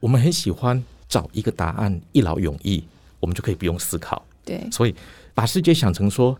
[0.00, 2.84] 我们很喜欢找一个答案一劳永逸，
[3.18, 4.24] 我们就可以不用思考。
[4.44, 4.94] 对，所以
[5.34, 6.38] 把世界想成说，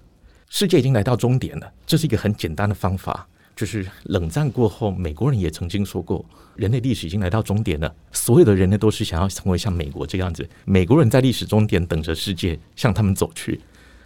[0.48, 3.26] 世界已经来到终点了，这是一个很简单的方法。
[3.56, 6.24] 就是冷战过后，美国人也曾经说过，
[6.54, 7.92] 人类历史已经来到终点了。
[8.12, 13.60] 所有的人类都是想要成为像美国这样子，美国人在历史终点等着世界向他们走去。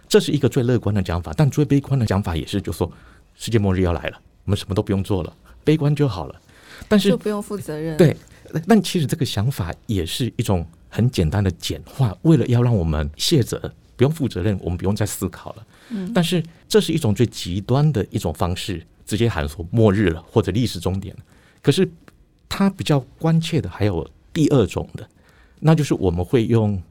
[0.07, 2.91] 这是一个最乐观的讲法，但最悲观的讲法也是，就说
[3.35, 5.31] 世界末日要来了，我们什么都不用做了，
[5.63, 6.41] 悲观就好了。
[6.87, 7.95] 但是就不用负责任。
[7.95, 8.17] 对，
[8.67, 13.59] 但其实这个想法也是一种很简单的简化，为了要让我们卸责，
[13.95, 15.67] 不用负责任，我们不用再思考了。
[15.89, 18.85] 嗯，但是这是一种最极端的一种方式。
[19.05, 21.21] 直接喊说末日了，或者历史终点了。
[21.61, 21.87] 可是，
[22.47, 25.05] 他比较关切的还有第二种的，
[25.59, 26.81] 那就是我们会用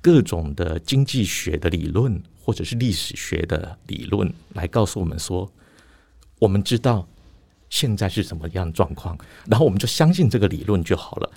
[0.00, 5.48] 各种的经济学的理论，或者是历史学的理论来告诉我们说，
[6.40, 7.06] 我们知道
[7.70, 11.30] 现在是什么样状况，然后我们就相信这个理论就好了。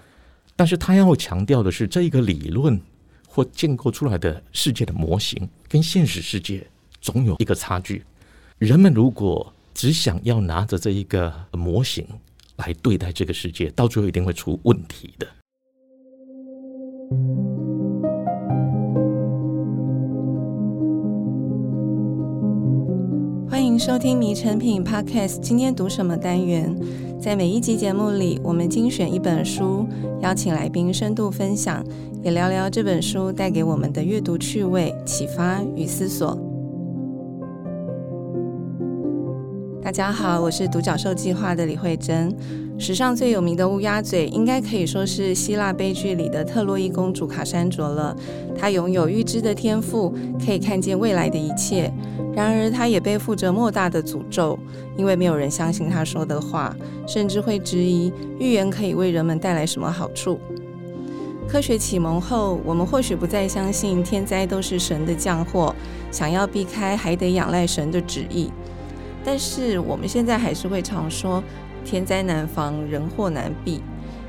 [0.56, 2.82] 但是，他要强调的是，这一个理论
[3.28, 6.66] 或建构出来的世界的模型，跟现实世界
[7.00, 8.04] 总有一个差距。
[8.58, 12.08] 人们如果只想要拿着这一个模型
[12.56, 15.28] 来对待这个世界，到最后一定会出问题的。
[23.58, 26.78] 欢迎收听《迷成品 Podcast》，今天读什么单元？
[27.20, 29.84] 在每一集节目里，我们精选一本书，
[30.22, 31.84] 邀请来宾深度分享，
[32.22, 36.40] 也聊聊这本书带给我们的阅读趣味、启发与思索。
[39.82, 42.32] 大家好，我是独角兽计划的李慧珍。
[42.80, 48.16] 史上最有名的乌鸦嘴，应该可以说是希腊悲剧里的特洛伊公主卡珊卓了。
[48.56, 50.14] 她拥有预知的天赋，
[50.46, 51.92] 可以看见未来的一切。
[52.36, 54.58] 然而，她也背负着莫大的诅咒，
[54.96, 56.76] 因为没有人相信她说的话，
[57.08, 60.40] 甚至会质疑预言可以为人们带来什么好处。
[61.48, 65.76] 科学启蒙后，我们或许不再相信天灾都是神的降祸，
[66.12, 68.52] 想要避开，还得仰赖神的旨意。
[69.26, 71.44] 但是我们现在还是会常说
[71.88, 73.82] 天灾难防，人祸难避。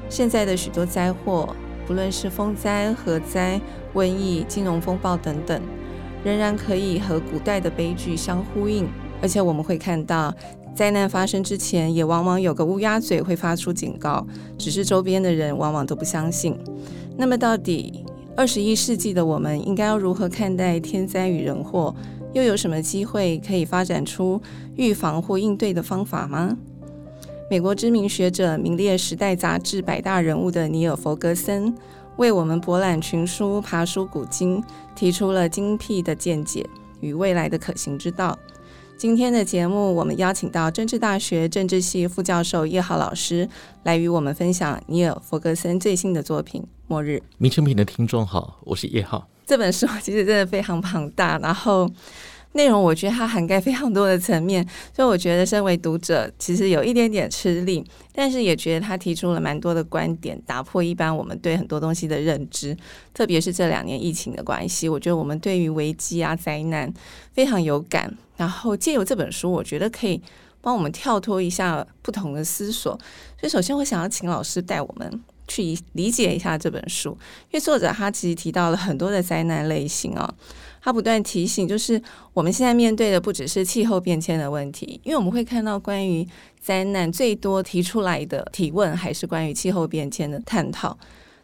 [0.08, 1.56] 现在的许多灾祸，
[1.88, 3.60] 不论是风灾、核灾、
[3.94, 5.60] 瘟疫、金融风暴等等，
[6.22, 8.86] 仍然可以和古代的悲剧相呼应。
[9.20, 10.32] 而且我们会看到，
[10.72, 14.24] 灾难发生之前，也往往有个乌鸦嘴会发出警告，
[14.56, 16.56] 只是周边的人往往都不相信。
[17.16, 18.04] 那么，到底
[18.36, 21.92] 二十一世纪的我们应该要如何看待天灾与人祸？
[22.34, 24.40] 又有什么机会可以发展出
[24.76, 26.56] 预防或应对的方法吗？
[27.50, 31.74] 美国知名学者、名列《时代》杂志百大人物的尼尔·弗格森，
[32.16, 34.62] 为我们博览群书、爬书古今，
[34.94, 36.68] 提出了精辟的见解
[37.00, 38.38] 与未来的可行之道。
[38.98, 43.48] 今天的节目，我们邀请到政治大学政治系副教授叶浩老师
[43.84, 47.12] 来与我们分享尼尔·弗格森最新的作品《末日》。
[47.38, 49.26] 名成品的听众好，我是叶浩。
[49.46, 51.90] 这本书其实真的非常庞大，然后
[52.52, 62.76] 内容我觉得它涵盖非常多的层面， 所以我觉得身为读者其实有一点点吃力，但是也觉得他提出了蛮多的观点，打破一般我们对很多东西的认知，
[63.12, 66.92] 特别是这两年疫情的关系，我觉得我们对于危机啊灾难
[67.32, 70.20] 非常有感，然后借由这本书，我觉得可以
[70.60, 72.92] 帮我们跳脱一下不同的思索，
[73.38, 75.22] 所以首先我想要请老师带我们。
[75.50, 77.08] 去理解一下这本书，
[77.44, 80.34] 因为作者他其实提到了很多的灾难类型哦，
[80.80, 82.00] 他不断提醒，就是
[82.32, 86.26] 我们现在面对的不只是气候变迁的问题，因为我们会看到关于
[86.60, 90.96] 灾难最多提出来的提问还是关于气候变迁的探讨，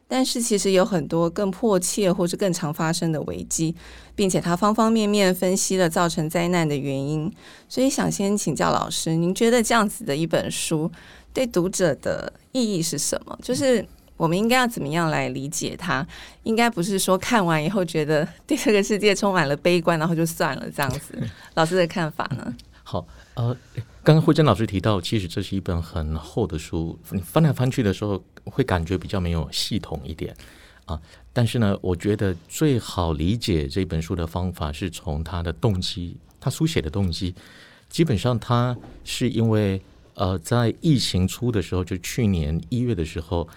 [0.06, 3.74] 但是其实有很多更迫切或是更常发生的危机，
[4.14, 7.32] 并且他方方面面分析了造成灾难的原因，
[7.68, 10.90] 所以想先请教老师，您觉得这样子的一本书
[11.32, 13.36] 对读者的意义是什么？
[13.42, 13.84] 就是
[14.16, 16.06] 我们应该要怎么样来理解它？
[16.44, 21.18] 应该不是说看完以后觉得 对这个世界充满了悲观，然后就算了这样子。
[21.54, 22.54] 老师的看法呢？
[22.82, 23.56] 好，呃，
[24.02, 30.34] 刚刚慧珍老师提到，其实这是一本很厚的书，你翻来翻去的时候会感觉比较没有系统一点
[30.84, 31.00] 啊。
[31.32, 37.34] 但是呢，我觉得最好理解这本书的方法是从他的动机，他书写的动机，
[37.88, 39.82] 基本上他是因为。
[40.16, 43.48] 呃，在疫情初的时候，就去年一月的时候，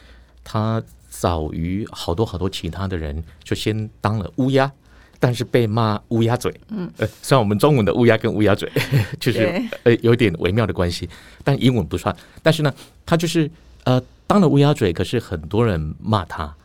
[0.50, 4.72] 他早于好多好多其他的人，就先当了乌鸦，
[5.20, 6.58] 但是被骂乌鸦嘴。
[6.70, 8.72] 嗯，呃，虽然我们中文的乌鸦跟乌鸦嘴
[9.20, 11.10] 就是呃有点微妙的关系，
[11.44, 12.16] 但英文不算。
[12.42, 12.74] 但是呢，
[13.06, 13.52] 他就是
[13.84, 16.56] 呃当了乌鸦嘴，可是很多人骂他，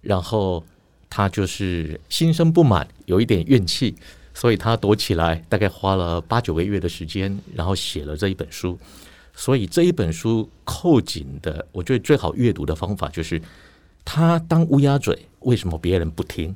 [0.00, 0.64] 然后
[1.08, 3.94] 他就是心生不满，有一点怨气，
[4.32, 8.76] 所以他躲起来，大概花了八九个月的时间，然后写了这一本书。
[9.34, 13.40] 所以这一本书扣紧的，我觉得最好阅读的方法就是
[14.04, 16.54] 他当乌鸦嘴，为什么别人不听？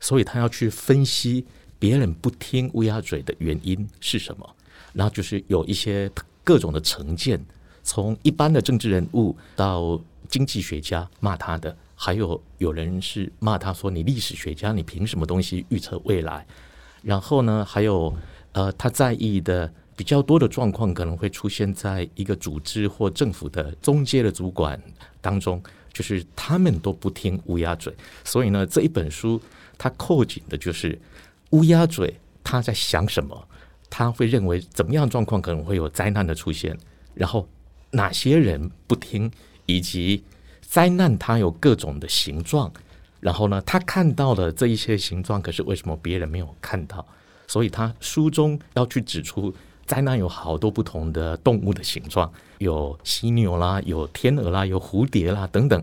[0.00, 1.44] 所以他要去分析
[1.78, 4.56] 别人不听乌鸦嘴的原因是什么。
[4.92, 6.10] 然后就是有一些
[6.42, 7.44] 各种的成见，
[7.82, 16.46] 从一般的政治人物到经济学家骂他的，还有有人是骂他说：“你历史学家，你凭什么东西预测未来？”
[17.02, 18.12] 然后呢，还有
[18.52, 24.80] 呃，他在意的比较多的状况，可能会出现在一个组织或政府的中阶的主管
[25.20, 25.60] 当中，
[25.92, 27.92] 就是他们都不听乌鸦嘴。
[28.22, 29.40] 所以呢，这一本书
[29.78, 30.96] 它扣紧的就是
[31.50, 32.14] 乌鸦嘴
[32.44, 33.48] 他在想什么，
[33.88, 36.76] 他会认为怎么样状况可能会有灾难的出现，
[37.14, 37.48] 然后
[37.90, 39.30] 哪些人不听，
[39.64, 40.22] 以及
[40.60, 42.70] 灾难它有各种的形状。
[43.18, 47.04] 然后呢，他看到了这一些形状，可是为什么别人没有看到？
[47.48, 49.52] 所以他书中要去指出，
[49.86, 55.82] 灾难有好多不同的动物的形状，有犀牛啦，有天鹅啦，有蝴蝶啦等等。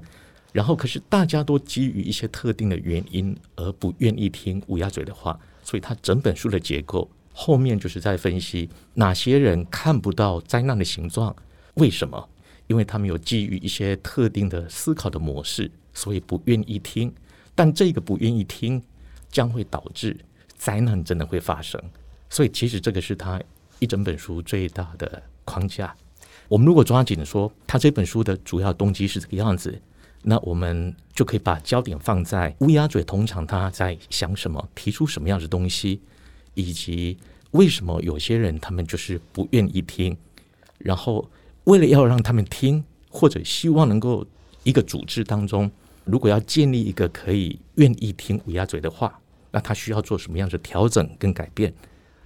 [0.52, 11.36] 然后，可是大家都基于一些特定的原因而不愿意听乌鸦嘴的话，所以他整本书的结构后面就是在分析哪些人看不到灾难的形状，
[11.76, 12.30] 为什么？
[12.68, 17.12] 因为他们有基于一些特定的思考的模式，所以不愿意听。
[17.56, 18.82] 但这个不愿意听，
[19.32, 20.16] 将会导致
[20.56, 21.82] 灾难真的会发生。
[22.30, 23.42] 所以，其实这个是他
[23.84, 25.94] 一整本书最大的框架。
[26.48, 29.78] 我们如果抓紧说，他这本书的主要动机是这个样子，
[30.22, 36.00] 那我们就可以把焦点放在乌鸦嘴通常他在想什么，提出什么样的东西，
[36.54, 37.18] 以及
[37.52, 40.16] 为什么有些人他们就是不愿意听。
[40.78, 41.30] 然后，
[41.66, 44.26] 为了要让他们听，或者希望能够
[44.64, 45.70] 一个组织当中。
[46.06, 49.18] 如果要建立一个可以愿意听乌鸦嘴的话，
[49.52, 51.74] 那他需要做什么样的调整跟改变？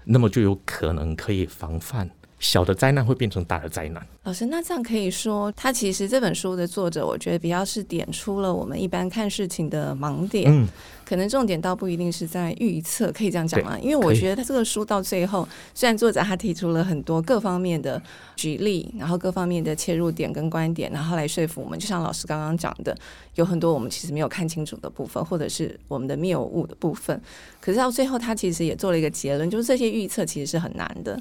[0.09, 2.09] 那么就有可能可以防范
[2.39, 4.05] 小的灾难会变成大的灾难。
[4.23, 10.51] 老师，那这样可以说，他其实这本书的作者，我觉得比较是点出了我们一般看事情的盲点。
[10.51, 10.67] 嗯。
[11.07, 13.79] 可能重点倒不一定是在预测，可以这样讲吗？
[13.79, 18.01] 因为我觉得他这个书到最后，虽然作者他提出了很多各方面的
[18.35, 21.79] 举例，然后各方面的切入点跟观点，然后来说服我们。
[21.79, 22.93] 就像老师刚刚讲的，
[23.35, 27.21] 有很多我们其实没有看清楚的部分，或者是我们的谬误的部分。
[27.61, 31.17] 可是到最后，他其实也做了一个结论，就是这些预测其实是很难的。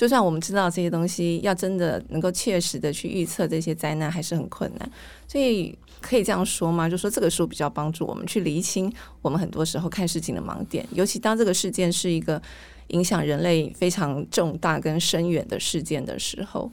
[0.00, 4.90] 就算我们知道这些东西，要真的能够切实的去预测这些灾难，还是很困难。
[5.28, 5.76] 所以。
[6.00, 6.88] 可以这样说吗？
[6.88, 12.40] 就说这个书比较帮助我们去厘清我们很多时候看事情的盲点，尤其当这个事件是一个
[12.86, 16.72] 影响人类非常重大跟深远的事件的时候。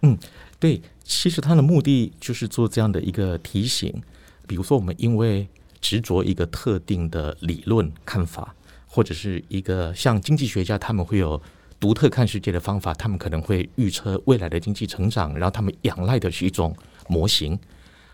[0.00, 0.16] 嗯，
[0.58, 3.92] 对，其实他的目的就是做这样的一个提醒。
[4.46, 5.46] 比如说，我们因为
[5.82, 8.54] 执着一个特定的理论看法，
[8.86, 11.38] 或者是一个像经济学家，他们会有
[11.82, 16.72] 独特看世界的方法，他们可能会预测未来的经济成长，然后他们仰赖的是一种
[17.08, 17.58] 模型。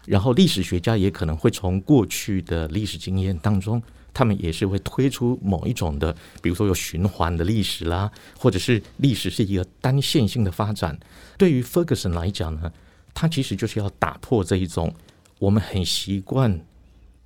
[0.07, 3.83] 然后历史学家也可能会从过去的历史经验当中，
[4.15, 10.99] 他们也是会推出某一种的，比如说有循环的历史啦，或者是历史是一个单线性的发展。
[11.37, 12.73] 对于 Ferguson 来讲呢，
[13.13, 14.91] 他其实就是要打破这一种
[15.39, 16.59] 我们很习惯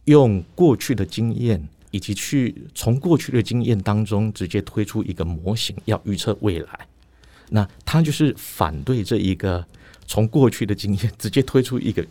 [0.07, 6.89] 用过去的经验，以及去从过去的经验当中直接推出一个模型，要预测未来。
[7.51, 9.65] 那他就是反对这一个
[10.09, 12.05] 从过去的经验直接推出一个。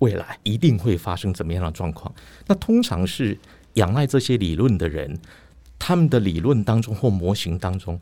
[0.00, 2.12] 未来一定会发生怎么样的状况？
[2.46, 3.38] 那通常是
[3.74, 5.18] 仰赖这些理论的人，
[5.78, 7.98] 他们的理论当中或模型当中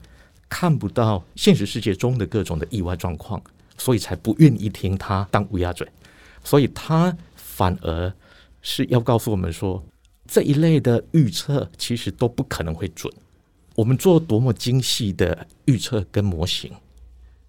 [0.49, 3.41] 看不到现实世界中的各种的意外状况，
[3.77, 5.87] 所以才不愿意听他当乌鸦嘴。
[6.43, 8.12] 所以他反而
[8.62, 9.85] 是要告诉我们说，
[10.33, 13.12] 这一类的预测其实都不可能会准。
[13.75, 16.73] 我们做多么精细的预测跟模型，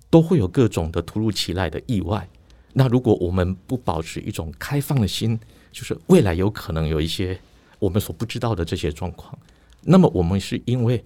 [0.10, 2.28] 都会有各种的突如其来的意外。
[2.74, 5.40] 那如果我们不保持一种开放的心，
[5.72, 7.40] 就是未来有可能有一些
[7.80, 9.34] 我们所不知道的这些状况，
[9.80, 11.02] 那么我们是因为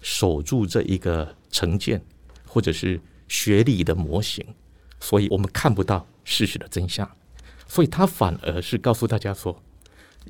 [0.00, 2.02] 守住这一个成见
[2.46, 4.42] 或者是学理的模型，
[4.98, 7.06] 所以我们看不到事实的真相。
[7.66, 9.62] 所以他反而是告诉大家说，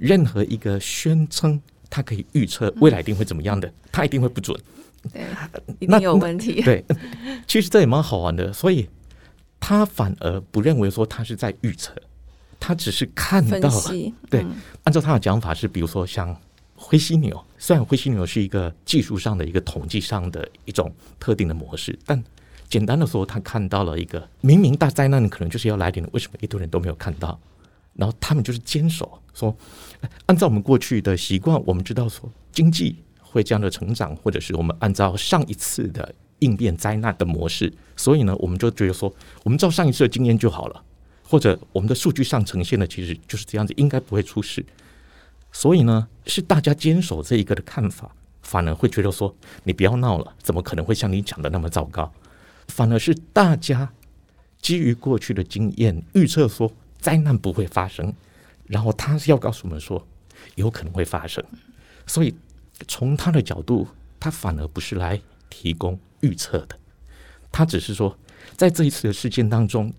[0.00, 4.59] 任何一个宣称他可以预测未来一定会怎么样的，他一定会不准。
[5.12, 5.23] 对，
[5.78, 6.61] 一定有问题。
[6.64, 6.85] 对，
[7.47, 8.88] 其实这也蛮好玩的，所以。
[9.61, 11.93] 他反而不认为说他是在预测，
[12.61, 14.12] 他只是看到了。
[14.31, 14.47] 对，
[14.85, 16.35] 按照他的讲法是，比如说像
[16.76, 22.23] 灰犀牛，虽然灰犀牛是一个技术上的一个统计上的一种特定的模式，但
[22.69, 27.38] 简单的说，他看到了一个明明大灾难可能就是要来临的，为什么一堆人都没有看到？
[27.99, 29.55] 然后他们就是坚守说，
[30.25, 36.14] 按照我们过去的习惯，我们知道说经济会这样的成长，或者是我们按照上一次的。
[36.40, 39.12] 应变灾难的模式，所以呢，我们就觉得说，
[39.43, 40.85] 我们照上一次的经验就好了。
[41.25, 44.64] 或者我们的数据上呈现的其实就是这样子，应该不会出事。
[45.50, 52.12] 所以呢，是大家坚守这一个的看法，反而会觉得说，你不要闹了，怎么可能会像你讲的那么糟糕？
[52.69, 53.93] 反而是大家
[54.62, 58.12] 基于过去的经验预测说灾难不会发生，
[58.67, 60.07] 然后他是要告诉我们说
[60.57, 61.45] 有可能会发生，
[62.07, 62.35] 所以
[62.87, 63.87] 从他的角度，
[64.21, 66.76] 他反而不是来提供预测的，
[67.50, 68.17] 他只是说
[68.57, 69.93] 在这一次的事件当中，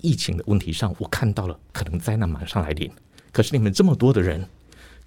[0.00, 2.90] 疫情的问题上，我看到了可能灾难马上来临，
[3.32, 4.48] 可是你们这么多的人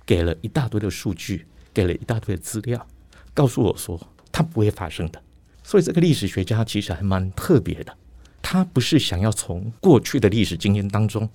[0.05, 2.87] 给了一大堆的数据，给了一大堆的资料，
[3.33, 3.99] 告诉我说
[4.31, 5.21] 它不会发生的。
[5.63, 7.95] 所以这个历史学家其实还蛮特别的，
[8.41, 11.29] 他不是想要从过去的历史经验当中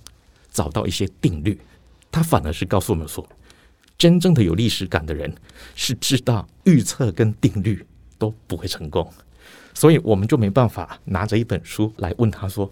[0.51, 1.59] 找到一些定律，
[2.11, 3.27] 他反而是告诉我们说，
[3.97, 5.33] 真正的有历史感的人
[5.75, 7.85] 是知道预测跟定律
[8.17, 9.09] 都不会成功，
[9.73, 12.71] 所以我们就没办法拿着一本书来问他说，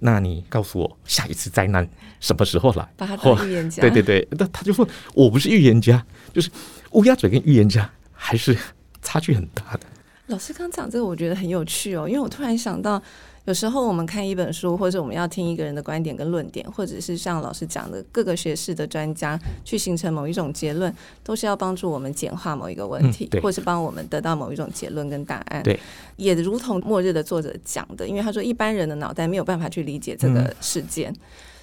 [0.00, 1.88] 那你告诉我下一次灾难
[2.20, 2.88] 什么时候来？
[2.96, 6.50] 把他当预言家，对对对，那他就说我不是预言家，就是
[6.92, 8.56] 乌鸦嘴跟预言家还是
[9.02, 9.80] 差距很大的。
[10.26, 13.02] 老师刚讲这个，我觉得很有趣哦，因为我突然想到，
[13.48, 25.62] 有时候我们看一本书，或者我们要听一个人的观点跟论点，或者是像老师讲的各个学士的专家去形成某一种结论，都是要帮助我们简化某一个问题，嗯、或是帮我们得到某一种结论跟答案。
[25.62, 25.80] 对，
[26.16, 31.16] 也如同末日的作者讲的，因为他说一般人的脑袋没有办法去理解这个事件，嗯、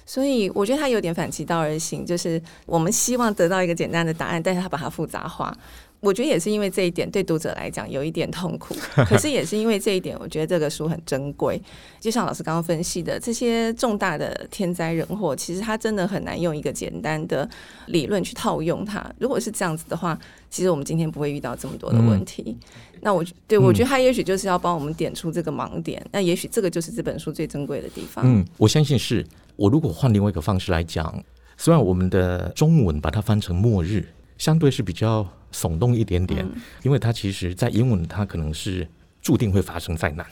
[0.04, 5.56] 所以我觉得他有点反其道而行，就是我们希望得到一个简单的答案，但是他把它复杂化。
[6.00, 8.74] 我觉得也是因为这一点，对读者来讲有一点痛苦。
[9.08, 11.60] 可是也是因为这一点，我觉得这个书很珍贵。
[11.98, 17.48] 就像老师刚刚分析的，这些重大的天灾人祸，其实它真的很难用一个简单的
[17.86, 19.04] 理论去套用它。
[19.18, 20.18] 如果是这样子的话，
[20.50, 22.42] 其实我们今天不会遇到这么多的问题。
[22.46, 26.00] 嗯、那我对我觉得他也许就是要帮我们点出这个盲点。
[26.04, 28.24] 嗯、那也许这个就是这本书最珍贵的地方。
[28.26, 29.24] 嗯，我相信是。
[29.56, 31.24] 我如果换另外一个方式来讲，
[31.56, 34.06] 虽然我们的中文把它翻成末日，
[34.38, 35.26] 相对是比较。
[35.52, 36.46] 耸动一点点，
[36.82, 38.86] 因为它其实，在英文它可能是
[39.22, 40.26] 注定会发生灾难，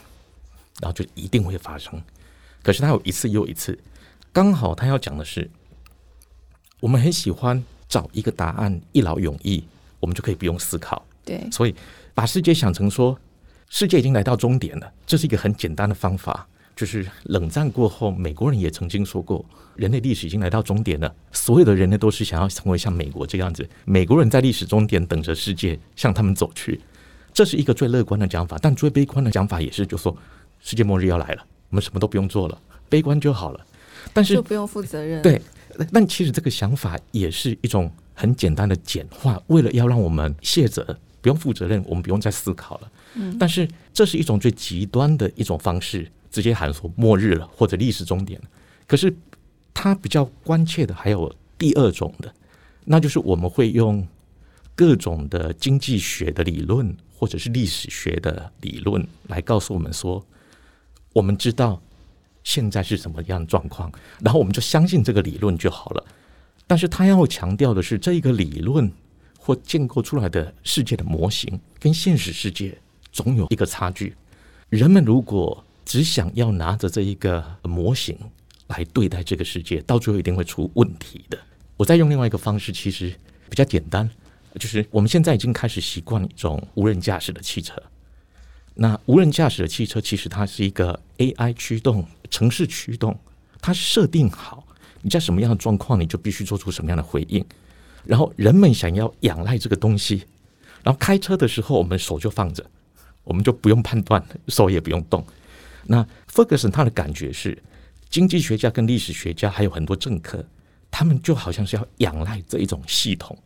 [0.83, 1.99] 然后就一定会发生。
[2.63, 3.79] 可是它有一次又一次，
[4.35, 5.49] 刚好他要讲的是，
[6.81, 9.65] 我们很喜欢找一个答案一劳永逸，
[10.01, 11.03] 我们就可以不用思考。
[11.25, 11.75] 对，所以
[12.13, 13.19] 把世界想成说，
[13.71, 16.47] 世界已经来到终点了，这是一个很简单的方法。
[16.76, 19.45] 就是冷战过后，美国人也曾经说过，
[19.76, 21.14] 人类历史已经来到终点了。
[21.33, 26.81] 所有的人类都是想要成为像美国这样子，美国人在历史终点等着世界向他们走去，
[27.33, 28.59] 这是一个最乐观的讲法。
[28.61, 30.16] 但最悲观的讲法也是，就说
[30.61, 33.66] 世界末日要来了，我们什么都不用做了，悲观就好了。
[34.12, 35.23] 但是就不用负责任。
[35.23, 35.40] 对，
[35.93, 40.85] 但其实这个想法也是一种很简单的简化，为了要让我们卸责，
[41.23, 42.90] 不用负责任，我们不用再思考了。
[43.38, 46.11] 但是这是一种最极端的一种方式。
[46.30, 48.40] 直接喊说末日了，或者历史终点。
[48.88, 49.16] 可是，
[49.73, 52.35] 他比较关切的还有第二种的，
[52.85, 54.04] 那就是我们会用
[54.75, 60.26] 各种的经济学的理论，或者是历史学的理论来告诉我们说，
[61.12, 61.80] 我们知道
[62.42, 66.04] 现在是什么样的状况，然后我们就相信这个理论就好了。
[66.66, 68.90] 但是他要强调的是，这一个理论
[69.38, 72.76] 或建构出来的世界的模型，跟现实世界
[73.14, 74.14] 总有一个差距。
[74.68, 78.18] 人们如果只想要拿着这一个模型
[78.66, 81.38] 来对待这个世界，到最后一定会出问题的。
[81.76, 83.14] 我再用另外一个方式，其实
[83.49, 84.11] 比较简单，
[84.59, 87.80] 就是我们现在已经开始习惯一种无人驾驶的汽车。
[88.75, 93.16] 那无人驾驶的汽车其实它是一个 AI 驱动、城市驱动，
[93.61, 94.66] 它设定好
[95.02, 97.44] 你在什么样的状况，你就必须做出什么样的回应。
[98.04, 100.25] 然后人们想要仰赖这个东西，
[100.83, 102.64] 然后开车的时候我们手就放着，
[103.25, 105.25] 我们就不用判断，手也不用动。
[105.87, 107.61] 那 Ferguson 他的感觉是，
[108.09, 110.45] 经济学家跟历史学家还有很多政客，
[110.90, 113.37] 他们就好像是要仰赖这一种系统，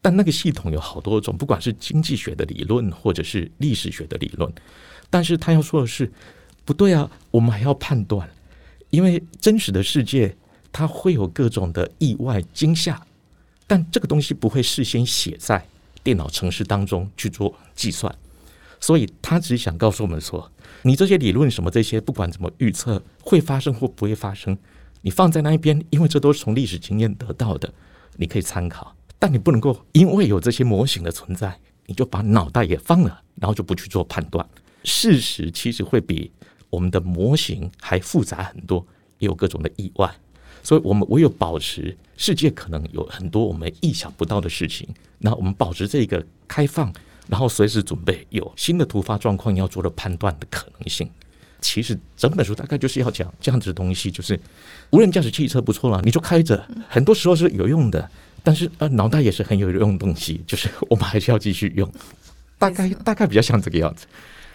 [0.00, 4.50] 但那个系统有好多种，不管是经济学的理论或者是历史学的理论，
[5.10, 6.10] 但是他要说的是，
[6.64, 8.28] 不对啊，我们还要判断，
[8.90, 10.36] 因为真实的世界
[10.72, 13.04] 它会有各种的意外惊吓，
[13.66, 15.66] 但这个东西不会事先写在
[16.02, 18.14] 电脑程式当中去做计算，
[18.80, 20.50] 所以他只想告诉我们说。
[20.82, 24.56] 你这些理论什么这些，不管怎么预测会发生或不会发生，
[25.02, 27.72] 你放在那一边，因为这都是从历史经验得到的，
[28.16, 28.94] 你可以参考。
[29.18, 34.46] 但你不能够因为有这些模型的存在，你就把脑袋也放了，然后就不去做判断。
[34.84, 36.30] 事实其实会比
[36.70, 38.86] 我们的模型还复杂很多，
[39.18, 40.14] 也有各种的意外。
[40.62, 44.86] 所以我们唯有保持世界可能有很多我们意想不到的事情，
[45.18, 46.92] 那我们保持这个开放。
[47.28, 51.10] 然后随时准备有新的突发状况要做的判断的可能性，
[51.60, 54.38] 其实整本书大概就是要讲这样子的东西，就是
[54.90, 58.08] 无人驾驶汽车不错了，你就开着，很多时候是有用的，
[58.42, 61.90] 但是呃，脑袋也是很有用的东西，就是我们还是要继续用，
[62.58, 64.06] 大概大概比较像这个样子。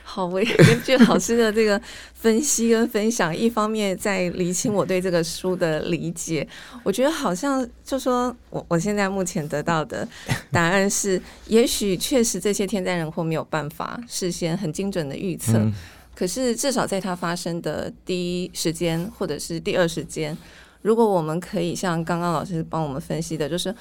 [0.04, 1.82] 好，我也根据老师的这个
[2.14, 6.46] 分析跟分享，一方面在厘清我对这个书的理解。
[6.84, 10.06] 我觉得好像就说我我现在目前得到的
[10.52, 15.74] 答案是，也许确实这些天灾人祸没有办法事先很精准的预测，嗯、
[16.14, 20.38] 可是至少在它发生的第一时间或者是第二时间，
[20.82, 23.74] 如果我们可以像刚刚老师帮我们分析的，就是。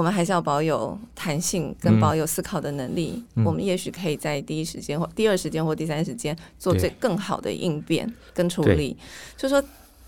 [0.00, 3.22] 我们还是要保有弹性跟保有思考的能力。
[3.34, 8.96] 嗯、我们也许可以在第一时间或第二时间或第三时间做最更好的应变跟处理。
[9.36, 9.62] 就说，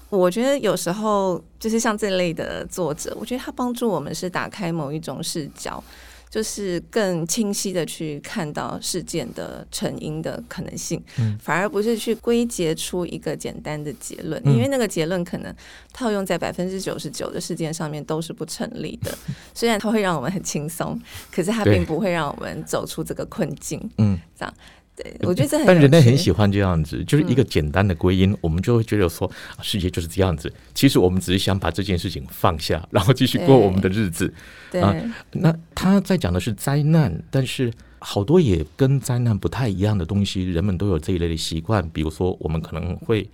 [0.08, 5.84] 我觉得有时候就是像这类的作者，我觉得他帮助我们是打开某一种视角。
[6.32, 15.54] 就是更清晰的去看到事件的成因的可能性，嗯，反而不是去归结出一个简单的结论，嗯，因为那个结论可能
[15.92, 19.12] 套用在百分之九十九的事件上面都是不成立的。
[19.52, 20.98] 虽然它会让我们很轻松，
[21.30, 23.78] 可是它并不会让我们走出这个困境。
[23.98, 24.54] 嗯，这样。
[24.94, 29.30] 对，我觉得这很，但人类很喜欢这样子，就是一个简单的归因，嗯、我们就会觉得说，
[29.62, 30.52] 世界就是这样子。
[30.74, 34.32] 其实我们只是想把这件事情放下，然后继续过我们的日子。
[34.70, 34.94] 对啊，
[35.32, 41.88] 那他在讲的是灾难，但是好多也跟灾难不太一样的东西，人们都有这一类的习惯。
[41.88, 43.26] 比如说，我们可能会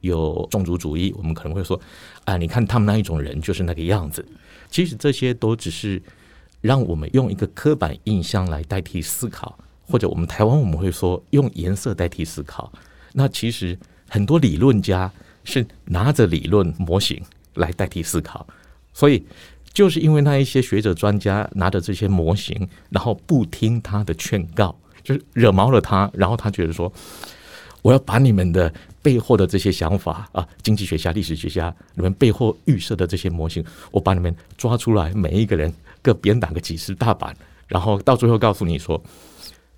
[0.00, 1.80] 有种族主义，我们可能会说，
[2.24, 4.26] 啊，你看他们那一种人就是那个样子。
[4.68, 6.02] 其实这些都只是
[6.60, 9.56] 让我们用一个刻板印象来代替思考。
[9.86, 12.72] 或者我们台湾我们会说用颜色代替思考，
[13.12, 15.10] 那其实很多理论家
[15.44, 17.22] 是拿着理论模型
[17.54, 18.46] 来代替思考，
[18.92, 19.24] 所以
[19.72, 26.90] 就是因为那一些学者专家拿着这些模型，然后不听他的劝告，就是惹毛了他，然后他觉得说，
[27.82, 28.72] 我要把你们的
[29.02, 37.36] 背后的这些想法啊，经济学家、历史学家，你们背后预设的这些模型，我把你们抓出来，每一个人各鞭打个几十大板，
[37.68, 38.98] 然后到最后告诉你说。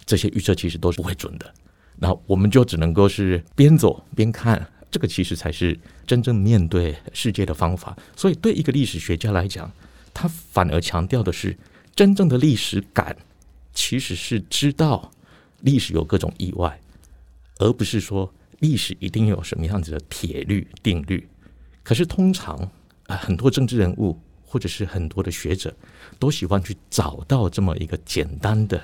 [0.07, 1.53] 这些预测其实都是不会准的，
[1.97, 7.97] 那我们就只能够是边走边看，这个其实才是真正面对世界的方法。
[8.15, 9.71] 所以，对一个历史学家来讲，
[10.15, 11.59] 他反而强调的是
[11.97, 13.17] 真正的历史感，
[13.75, 15.11] 其实是知道
[15.63, 16.81] 历史有各种意外，
[17.59, 21.29] 而不是说历史一定有什么样子的铁律定律。
[21.83, 22.57] 可是，通常
[23.09, 25.75] 啊，很多政治人物或者是很多的学者
[26.21, 28.81] 都喜欢去找到这么一个简单的。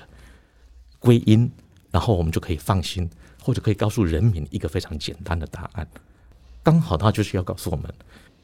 [1.03, 1.51] 归因，
[1.91, 3.11] 然后我们就可以放心，
[3.43, 5.87] 或者可以告诉人民一个非常简单的答案。
[6.63, 7.93] 刚好他就是要告诉我们，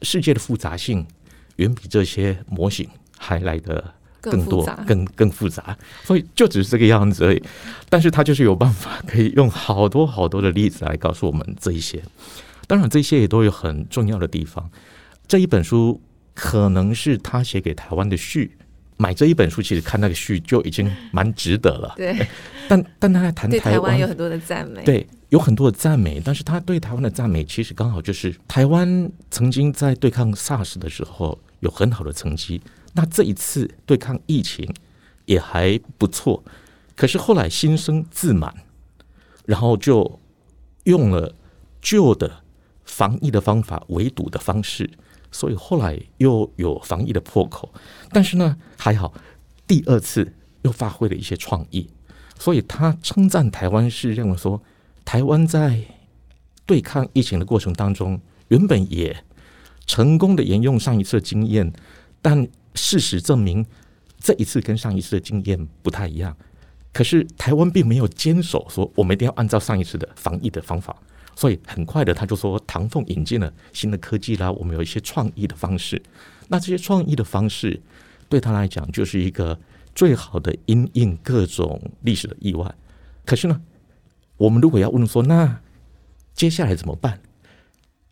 [0.01, 1.07] 世界的复杂性
[1.55, 5.77] 远比这些模型还来得更多、更更复杂。
[6.03, 7.41] 所以就只是这个样子而已。
[7.89, 12.03] 但是他就是有办法，可以用好多好多的例子来告诉我们这一些。
[12.67, 14.69] 当然，这些也都有很重要的地方。
[15.27, 16.01] 这一本书
[16.35, 18.58] 可能是他写给台湾的序。
[19.01, 21.93] 买这一本书，其实看那个序就已经蛮值得了。
[21.95, 22.27] 对，
[22.67, 26.21] 但但他在谈台湾有很多的赞美，对，有很多的赞美。
[26.23, 34.69] 但是他对台湾的赞美，其实刚好就是台湾曾经在对抗 SARS 的时候有很好的成绩，那这一次对抗疫情
[35.23, 36.43] 也还不错。
[36.93, 38.53] 可是后来心生自满，
[39.45, 40.19] 然后就
[40.83, 41.33] 用了
[41.81, 42.29] 旧的
[42.83, 44.89] 防疫的方法，围堵的方式。
[45.31, 47.71] 所以后来又有防疫的破口，
[48.11, 49.13] 但是呢还好，
[49.67, 51.89] 第二次又发挥了一些创意，
[52.37, 54.61] 所以他称赞台湾是认为说，
[55.05, 55.79] 台湾在
[56.65, 59.23] 对抗疫情的过程当中，原本也
[59.85, 61.71] 成功的沿用上一次的经验，
[62.21, 63.65] 但事实证明
[64.19, 66.35] 这一次跟上一次的经验不太一样，
[66.91, 70.95] 可是台湾并没有坚守说我们一定要按照上一次的防疫的方法。
[71.39, 76.01] 所以很快的，他就说唐凤引进了新的科技啦，我们有一些创意的方式。
[76.49, 77.79] 那这些创意的方式
[78.27, 79.57] 对他来讲就是一个
[79.95, 82.75] 最好的因应各种历史的意外。
[83.25, 83.61] 可是呢，
[84.35, 85.61] 我们如果要问说，那
[86.33, 87.13] 接下来怎么办？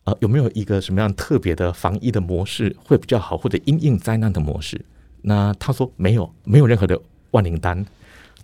[0.06, 4.80] 啊、呃，有没有一个什么样特别的防疫的模式会比较好，或者因应灾难的模式？
[5.22, 6.98] 那他说没有，没有任何的
[7.32, 7.86] 万灵丹，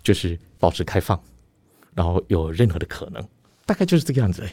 [0.02, 1.18] 就是保持开放，
[1.94, 3.26] 然后有任何的可能，
[3.64, 4.46] 大概就是这个样子。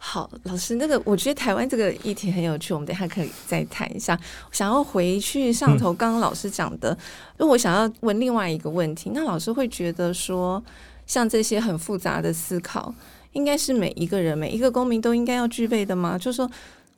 [0.00, 4.18] 好，老师，那个我觉得台湾这个议题很有趣，我们等下可以再谈一下。
[4.52, 6.96] 想要回去上头，刚刚老师讲的，
[7.36, 10.62] 那、我想要问另外一个问题，那老师会觉得说，
[11.04, 12.94] 像这些很复杂的思考，
[13.32, 16.16] 应该是每一个人、每一个公民都应该要具备的吗？
[16.16, 16.50] 就是说，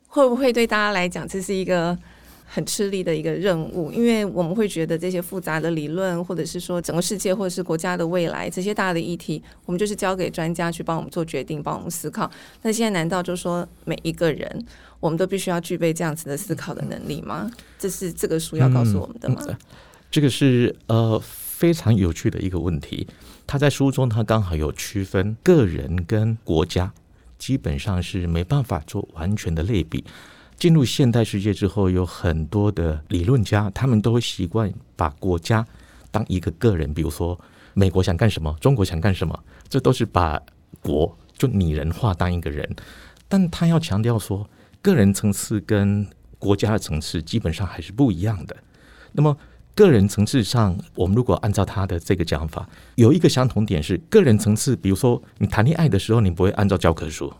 [0.07, 1.97] 会不会对大家来讲，这是一个
[2.53, 12.29] 很吃力的一个任务，因为我们会觉得这些复杂的理论，或者是说整个世界或者是国家的未来这些大的议题，我们就是交给专家去帮我们做决定，帮我们思考。
[12.61, 14.65] 那现在难道就说每一个人，
[14.99, 17.49] 我们都必须要具备这样子的思考的能力吗？
[17.79, 19.41] 这是这个书要告诉我们的吗？
[20.11, 23.07] 这个是呃非常有趣的一个问题。
[23.47, 26.91] 他在书中，他刚好有区分个人跟国家，
[27.37, 30.03] 基本上是没办法做完全的类比。
[30.61, 35.65] 进入现代世界之后，有很多的理论家，他们都会习惯把国家
[36.11, 37.39] 当一个个人，比如说
[37.73, 40.39] 美国想干什么，中国想干什么，这都是把
[40.79, 42.75] 国就拟人化当一个人。
[43.27, 44.47] 但他要强调说，
[44.83, 46.05] 个人层次跟
[46.37, 48.55] 国家的层次基本上还是不一样的。
[49.13, 49.35] 那么
[49.73, 57.33] 个人层次上，我们如果按照他的这个讲法，有一个相同点是，个人层次，比如说你谈恋爱的时候，你不会按照教科书，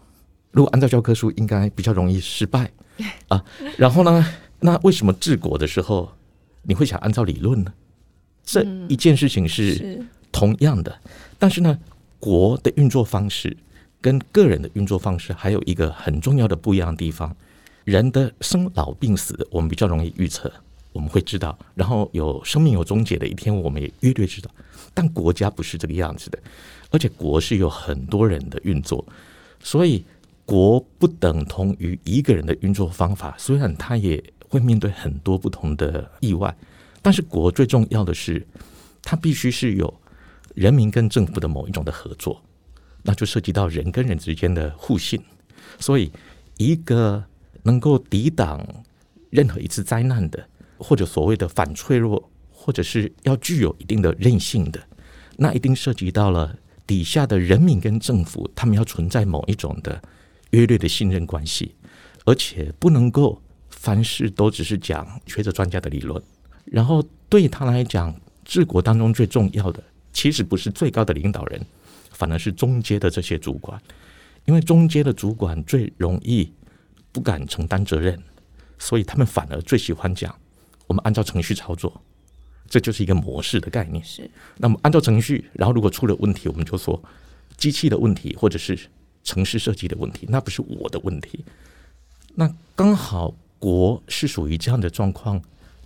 [0.50, 2.72] 如果按照教科书，应该比较容易失败。
[3.28, 3.44] 啊，
[3.78, 4.26] 然后呢？
[4.64, 6.12] 那为什么治国的时候
[6.62, 7.74] 你会想按照理论呢？
[8.44, 10.96] 这一件事情是同样的，
[11.40, 11.80] 但是呢，
[12.20, 13.58] 国的运作方式
[14.00, 17.36] 跟个人的运作方式还有一个很重要的不一样的地方。
[17.86, 20.54] 人的生老病死，我们比较容易预测，
[20.94, 21.58] 我们会知道。
[21.74, 24.52] 然后有生命有终结的一天，我们也约略知道。
[24.94, 26.38] 但国家不是这个样子的，
[26.92, 29.04] 而且国是有很多人的运作，
[29.64, 30.06] 所以。
[30.52, 36.54] 国不等同于一个人的运作方法，虽然他也会面对很多不同的意外，
[37.02, 38.46] 但是国最重要的是，
[39.02, 40.02] 它必须是有
[40.54, 42.44] 人民跟政府的某一种的合作，
[43.02, 45.22] 那就涉及到人跟人之间的互信。
[45.80, 46.12] 所以，
[46.58, 47.24] 一个
[47.64, 48.62] 能够抵挡
[49.30, 50.46] 任何一次灾难的，
[50.78, 54.82] 或者所谓的反脆弱，或者是要具有一定的韧性的，
[55.38, 56.54] 那一定涉及到了
[56.86, 60.04] 底下的人民跟政府，他们要存在某一种的。
[60.52, 61.76] 约略的信任关系，
[62.26, 66.22] 而且不能够凡事都只是讲学者专家的理论。
[66.66, 69.84] 然后对他来讲，治国当中最重要的，
[70.14, 71.66] 其实不是最高的领导人，
[72.12, 73.82] 反而是中阶的这些主管，
[74.46, 76.52] 因为中阶的主管最容易
[77.12, 78.22] 不敢承担责任，
[78.78, 80.34] 所以他们反而最喜欢讲
[80.88, 82.02] 我们按照程序操作，
[82.70, 84.04] 这就是一个模式的概念。
[84.04, 87.02] 是，那么按照程序，然后如果出了问题，我们就说
[87.58, 88.78] 机器的问题，或者是。
[89.24, 91.44] 城市设计的问题，那不是我的问题。
[92.36, 95.42] 那刚好国是属于这样的状况。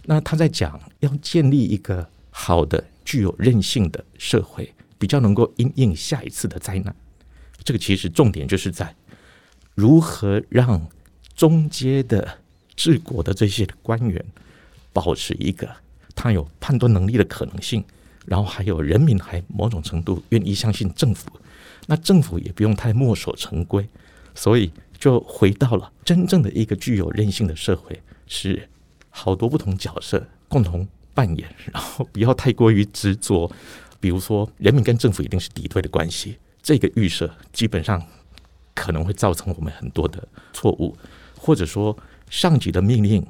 [0.08, 6.96] 那他在讲要建立一个好的、具有韧性的社会，比较能够因应下一次的灾难。
[7.64, 8.96] 这个其实重点就是在
[9.74, 10.88] 如何让
[11.36, 12.38] 中阶的
[12.76, 14.24] 治国的这些官员
[14.94, 15.68] 保持一个
[16.14, 17.84] 他有判断能力的可能性，
[18.28, 21.32] 然后还有人民还某种程度愿意相信政府。
[21.88, 23.88] 那政府也不用太墨守成规，
[24.34, 28.68] 所以就回到了真正的一个具有韧性的社会，是
[29.10, 33.52] 好多不同角色共同扮演，然后不要太过于执着。
[34.00, 38.00] 比如说，人民跟政府一定是敌对的关系，这个预设基本上
[38.74, 40.96] 可能会造成我们很多的错误，
[41.38, 41.98] 或者说
[42.30, 43.26] 上级的命令，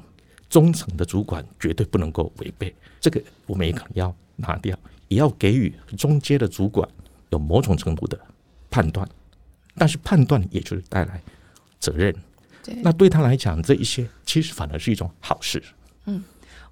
[0.50, 6.86] 中层的主管绝对不能够违背，这个我们也可能要拿掉，也要给予中阶的主管
[7.30, 8.18] 有某种程度的。
[8.76, 9.08] 判断，
[9.78, 11.18] 但是判断也就是带来
[11.80, 12.14] 责任。
[12.62, 15.62] 对，那对他来讲，这一些其实反而是一种好事。
[16.04, 16.22] 嗯，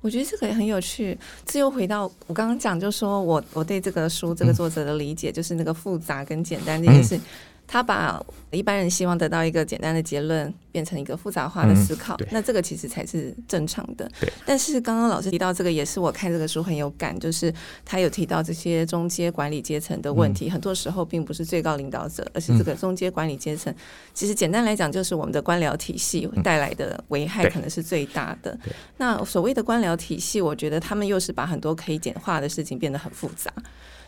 [0.02, 1.18] 我觉得这个也很有趣。
[1.46, 7.16] 这又回到我刚刚讲，就说我我对这个书这个作者的理解，就是那个复杂跟简单这件事。
[7.16, 7.22] 嗯
[7.66, 14.08] 他把一般人希望得到一个简单的结论，变成一个复杂化的思考，嗯、那这个其实才是正常的。
[14.44, 17.52] 但是刚刚老师提到这个，也是我看这个书很有感，就是
[17.84, 23.72] 他有提到这些中阶管理阶层的问题，嗯、很多时候并不是最高领导者，而是这个中阶管理阶层。
[23.72, 23.76] 嗯、
[24.12, 28.52] 其实简单来讲，就是我们的官僚体系带来的危害可能是最大的。
[28.66, 33.52] 嗯、那所谓的官僚体系，我觉得他们又是把很多可以简化的事情变得很复杂。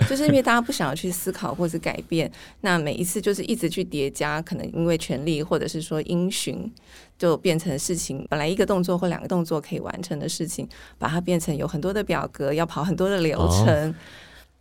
[0.08, 2.30] 就是因为大家不想要去思考或是改变，
[2.60, 6.70] 那每一次就是一直去叠加，可能因为权力或者是说因循，
[7.18, 13.94] 就变成事情本来一个动作或两个动作可以完成的事情，把它变成有很多的表格，要跑很多的流程。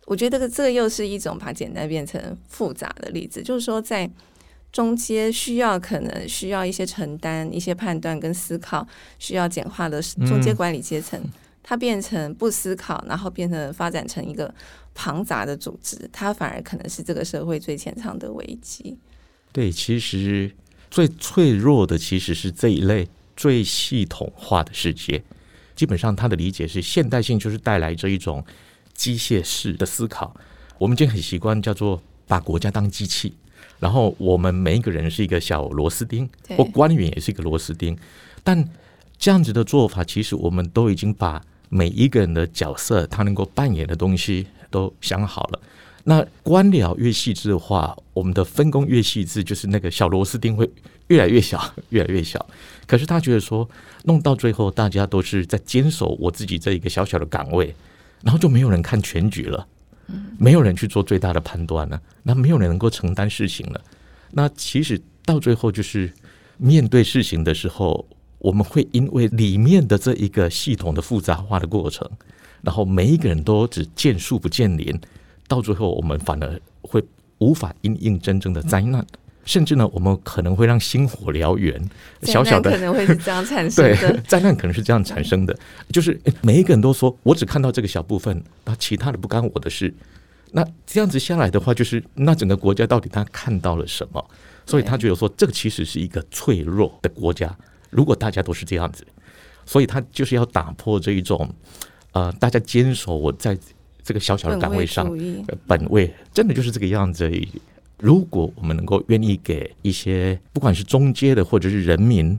[0.06, 4.08] 我觉得这个又是一种把简单变成复杂的例子，就是说在
[4.72, 8.86] 中间需要可能需要一些承担、一些判断跟思考，
[9.18, 11.20] 需要简化的中间管理阶层。
[11.68, 14.54] 它变成不思考，然后变成发展成一个
[14.94, 18.96] 庞杂的组织，它反而可能是这个社会最潜藏的危机。
[19.50, 20.52] 对，其实
[20.88, 25.20] 最脆弱的其实是这一类最系统化的世界。
[25.74, 28.44] 基本上，他的理解是现代性就是带来这一种
[28.94, 30.36] 机械式的思考。
[30.78, 33.34] 我们已经很习惯叫做把国家当机器，
[33.80, 37.98] 然后我们每一个人是一个小螺丝钉，或官员也是一个螺丝钉，
[38.44, 38.70] 但。
[39.18, 45.60] 这样子的做法，其实我们都已经把每一个人的角色，他能够扮演的东西都想好了。
[46.04, 50.70] 那官僚越细致的话，我们的分工越细致，就是那个小螺丝钉会
[51.08, 52.46] 越来越小，越来越小。
[52.86, 53.68] 可是他觉得说，
[54.04, 57.74] 弄到最后，大家都是在坚守我自己这一个小小的岗位，
[58.22, 59.66] 然后就没有人看全局了，
[60.38, 63.80] 没有人去做最大的判断了，那没有人能够承担事情了。
[64.30, 66.12] 那其实到最后，就是
[66.56, 68.06] 面对事情的时候，
[68.38, 72.08] 我们会因为里面的这一个系统的复杂化的过程，
[72.62, 74.98] 然后每一个人都只见树不见林。
[75.48, 77.02] 到最后，我们反而会
[77.38, 81.80] 无法因应真正的灾难，嗯、甚至呢，我们可能会让星火燎原。
[82.22, 85.54] 小小的可能会是这样产生的， 对，灾难可能是这样产生的。
[85.54, 89.94] 嗯、就是每一个人都说，我只看到这个小部分，那其他的不干我的事。
[90.50, 94.24] 那这样子下来的话，就是那整个国家到底他看到了什么？
[94.66, 97.56] 所以他觉得说，这个其实是一个脆弱的国家。
[97.96, 99.04] 如果大家都是这样子，
[99.64, 101.48] 所以他就是要打破这一种，
[102.12, 103.58] 呃，大家坚守我在。
[104.08, 105.10] 这个小小的岗位上，
[105.66, 107.28] 本位真的就是这个样子。
[107.98, 112.38] 如果我们能够愿意给一些不管是中阶的或者是人民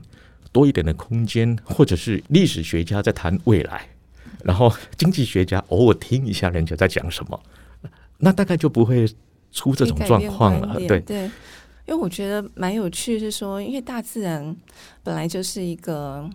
[0.50, 3.86] 多一点的空间，或者是历史学家在谈未来，
[4.42, 7.38] 然后经济学家偶尔听一下人家在讲什么，
[8.16, 9.06] 那大概就不会
[9.52, 10.76] 出这种状况了。
[10.88, 11.30] 对对，
[11.88, 14.54] 因为我觉得蛮有趣，是说因为大自然
[15.02, 16.30] 本来就是一个。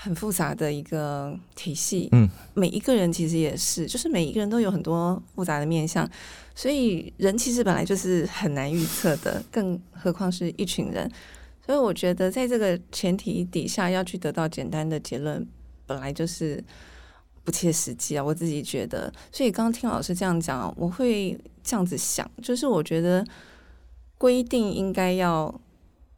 [0.00, 6.08] 很复杂的一个体系，嗯，每一个人其实也是，就是每一个人都有很多复杂的面相，
[6.54, 11.10] 所以人其实本来就是很难预测的，更何况是一群人。
[11.66, 15.44] 所以我觉得，在这个前提底下，要去得到简单的结论，
[15.84, 16.62] 本来就是
[17.42, 18.22] 不切实际啊。
[18.22, 23.26] 我自己觉得，所以刚刚听老师这样讲，我会这样子想，就是我觉得
[24.18, 25.54] 规定应该要。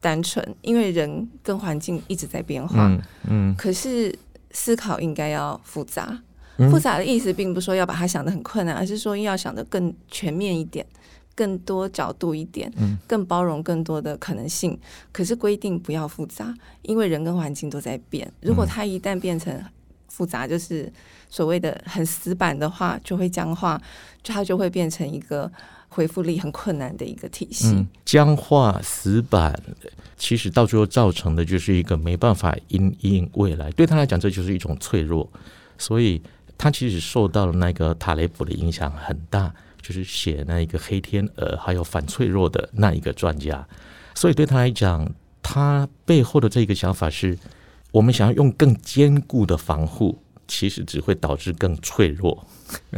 [0.03, 4.19] 单纯，因为人跟环境一直在变化，嗯，嗯，可是
[4.51, 6.19] 思考应该要复杂，
[6.57, 10.87] 嗯，复杂的意思并不是说要把它想得很困难，而是说要想得更全面一点，
[11.35, 14.81] 更多角度一点，嗯，更包容更多的可能性。
[15.13, 19.63] 可是规定不要复杂，因为人跟环境都在变，如果它一旦变成
[20.09, 20.91] 复杂，就是
[21.29, 23.79] 所谓的很死板的话，就会僵化，
[24.23, 25.53] 就它就会变成一个。
[25.93, 29.61] 恢复力很困难的一个体系，僵化、死板，
[30.17, 33.71] 其实到最后造成的就是一个没办法因应未来。
[33.73, 35.29] 对他来讲，这就是一种脆弱，
[35.77, 36.23] 所以
[36.57, 43.67] 他其实受到了那个塔雷普的影响很大，就是写那一个黑天鹅还有反脆弱的那一个专家。
[44.15, 47.37] 所以对他来讲，他背后的这个想法是，
[47.91, 52.45] 我们想要用更坚固的防护，其实只会导致更脆弱。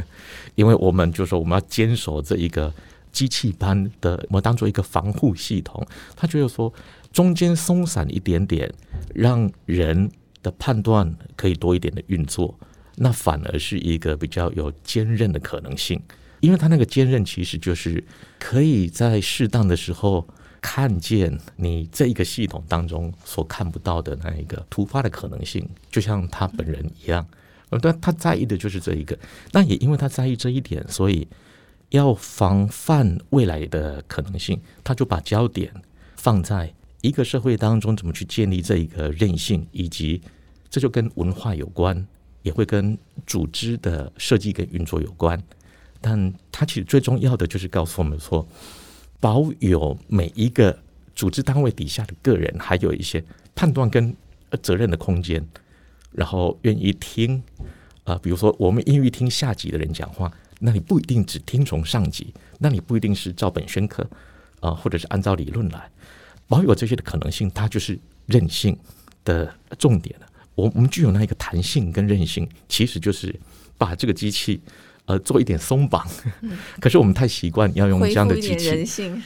[0.57, 2.73] 因为我们就说我们要坚守这一个
[3.13, 5.87] 机器般的，我们当做一个防护系统。
[6.17, 6.73] 他觉得说
[7.13, 8.73] 中间松散一点点，
[9.15, 10.11] 让人
[10.43, 12.59] 的判断可以多一点的运作，
[12.97, 16.01] 那反而是一个比较有坚韧的可能性。
[16.41, 18.03] 因为他那个坚韧其实就是
[18.39, 20.27] 可以在适当的时候
[20.61, 27.25] 看见你这一个系统当中所看不到的那一个突发的可能性，就像他本人一样。
[27.81, 29.19] 但他在意的就是这一个，
[29.53, 31.27] 那也因为他在意这一点，所以
[31.91, 35.73] 要防范未来的可能性，他就把焦点
[36.17, 40.21] 放在一个社会当中怎么去建立这一个韧性，以及
[40.71, 42.07] 这就跟文化有关，
[42.43, 45.43] 也会跟组织的设计跟运作有关。
[46.01, 48.47] 但他其实最重要的就是告诉我们说，
[49.21, 50.77] 保有每一个
[51.15, 53.23] 组织单位底下的个人，还有一些
[53.55, 54.15] 判断跟
[54.63, 55.47] 责任的空间。
[56.13, 57.37] 然后愿意听，
[58.05, 64.03] 啊、呃，比如说我们愿意听下级的人讲话，那你不一定只听从上级，那你不一定是照本宣科，
[64.61, 65.91] 啊、呃，或者是按照理论来，
[66.47, 68.77] 保有这些的可能性，它就是韧性
[69.25, 70.27] 的重点了。
[70.55, 73.35] 我我们具有那一个弹性跟韧性，其实就是
[73.79, 74.61] 把这个机器，
[75.07, 76.07] 呃，做一点松绑。
[76.43, 79.23] 嗯、可是我们太习惯要用这样的机器，人性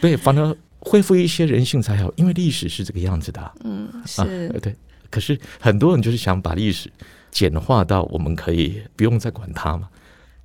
[0.00, 3.52] 对，反而恢复一些人性才好，因为历史是这个样子的。
[3.64, 4.26] 嗯，是、啊、
[4.60, 4.76] 对。
[5.10, 6.90] 可是很多人就是想把历史
[7.30, 9.88] 简化到我们可以不用再管它嘛？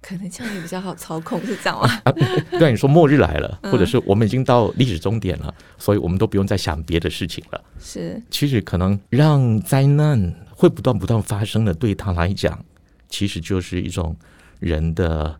[0.01, 1.87] 可能这样也比较好操控，是这样吗？
[2.05, 2.11] 啊，
[2.57, 7.63] 对，你说末日来了， 或者是我们已经到历史终点了，嗯，所以我们都不用再想别的事情了。
[7.79, 12.65] 是，其实可能让灾难会不断不断发生的，对他来讲，
[13.09, 14.15] 其实就是一种
[14.59, 15.39] 人的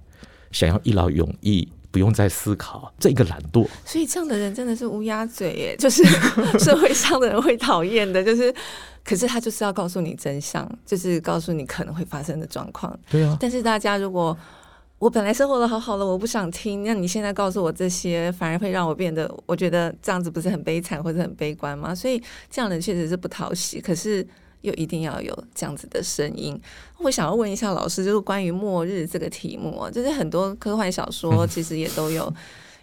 [0.51, 1.67] 想要一劳永逸。
[1.91, 6.04] 不用再思考这一个懒惰，所以这样的人真的是乌鸦嘴耶， 就是
[6.58, 8.54] 社会上的人会讨厌的，就是，
[9.04, 12.97] 可是他就是要告诉你真相，就是告诉你可能会发生的状况。
[13.10, 14.36] 对啊，但是大家如果
[14.99, 21.93] 我本来生活的好好的，我不想听，那你现在告诉我这些，反而会让我变得，我觉得这样子不是很悲惨或者很悲观吗？
[21.93, 24.25] 所以这样的人确实是不讨喜，可是
[24.62, 26.60] 又一定要有这样子的声音。
[27.00, 32.34] 我想要问一下老师，就是关于末日这个题目，就是很多科幻小说 其实也都有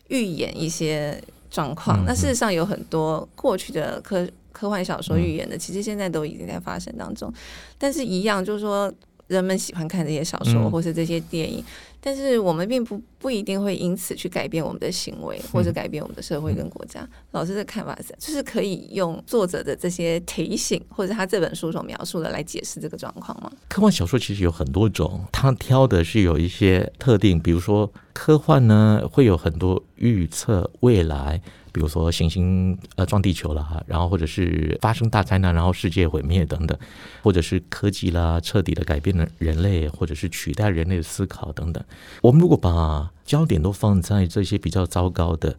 [0.08, 1.98] 预演一些状况。
[2.00, 7.32] 嗯、那事实上有很多过去的科科幻小说预言的，其实现在都已经在发生当中。
[7.76, 8.92] 但是，一样就是说。
[9.28, 11.64] 人们喜欢看这些小说或是这些电影，嗯、
[12.00, 17.00] 但是我们并不不一定会因此去改变我们的行为，或者改变我们的社会跟国家。
[17.02, 23.52] 嗯、老师的看法是，就是可以用作者的这些提醒，或者他这本书所描述的来解释这个状况吗？
[23.68, 31.42] 科幻小说其实有很多种，他挑的是有一些特定，比如说科幻呢，会有很多预测未来。
[31.72, 36.78] 比如说行星呃撞地球啦，然后或者是发生大灾难，然后世界毁灭等等，
[37.22, 41.82] 或者是科技啦彻底的改变了人类，或者是取代人类的思考等等。
[42.22, 45.56] 我们如果把焦点都放在这些比较糟糕的，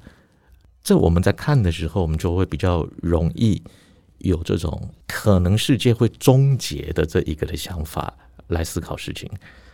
[0.83, 3.61] 这我们在看的时候，我们就会比较容易
[4.19, 8.13] 有这种可能世界会终结的这一个的想法
[8.47, 9.29] 来思考事情。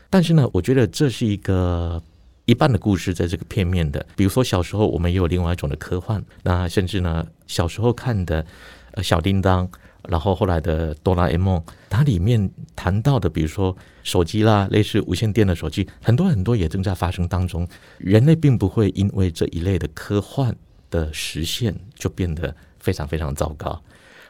[0.09, 2.01] 但是呢，我觉得这是一个。
[2.45, 8.45] 一半的故事在这个片面的，比如说小时候我们也有另外一种的科幻，那甚至呢小时候看的
[8.91, 9.67] 呃小叮当，
[10.07, 17.67] 然后后来的哆啦 A 梦，它里面谈到的，比如说手机啦，类似无线电的手机，很多很多也正在发生当中。
[17.97, 20.55] 人类并不会因为这一类的科幻
[20.91, 23.81] 的实现就变得非常非常糟糕，